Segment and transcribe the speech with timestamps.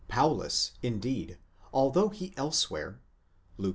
[0.07, 1.37] Paulus, indeed,
[1.71, 2.99] although he else where
[3.59, 3.69] (Luke x.